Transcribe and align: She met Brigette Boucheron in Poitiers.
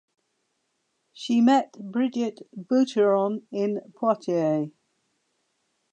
She 1.13 1.41
met 1.41 1.73
Brigette 1.73 2.39
Boucheron 2.57 3.43
in 3.51 3.81
Poitiers. 3.93 4.71